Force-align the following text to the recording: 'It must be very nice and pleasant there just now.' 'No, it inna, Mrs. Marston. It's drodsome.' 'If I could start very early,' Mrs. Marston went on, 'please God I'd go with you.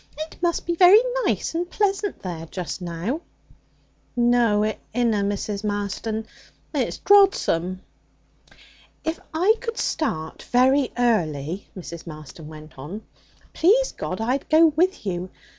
'It 0.17 0.41
must 0.41 0.65
be 0.65 0.73
very 0.73 0.99
nice 1.27 1.53
and 1.53 1.69
pleasant 1.69 2.23
there 2.23 2.47
just 2.47 2.81
now.' 2.81 3.21
'No, 4.15 4.63
it 4.63 4.79
inna, 4.95 5.21
Mrs. 5.21 5.63
Marston. 5.63 6.25
It's 6.73 6.97
drodsome.' 6.97 7.81
'If 9.03 9.19
I 9.31 9.53
could 9.61 9.77
start 9.77 10.41
very 10.41 10.91
early,' 10.97 11.67
Mrs. 11.77 12.07
Marston 12.07 12.47
went 12.47 12.79
on, 12.79 13.03
'please 13.53 13.91
God 13.91 14.19
I'd 14.19 14.49
go 14.49 14.69
with 14.75 15.05
you. 15.05 15.29